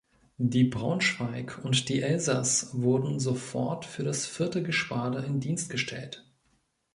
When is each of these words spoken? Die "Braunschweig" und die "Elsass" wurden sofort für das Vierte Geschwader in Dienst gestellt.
Die 0.39 0.63
"Braunschweig" 0.63 1.63
und 1.63 1.87
die 1.87 2.01
"Elsass" 2.01 2.69
wurden 2.73 3.19
sofort 3.19 3.85
für 3.85 4.01
das 4.03 4.25
Vierte 4.25 4.63
Geschwader 4.63 5.23
in 5.23 5.39
Dienst 5.39 5.69
gestellt. 5.69 6.25